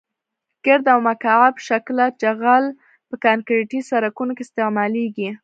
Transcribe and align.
ګرد 0.65 0.85
او 0.93 0.99
مکعب 1.07 1.55
شکله 1.67 2.05
جغل 2.21 2.65
په 3.07 3.15
کانکریټي 3.25 3.79
سرکونو 3.89 4.31
کې 4.37 4.43
استعمالیږي 4.45 5.29